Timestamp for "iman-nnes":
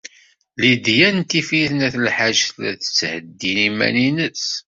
3.67-4.45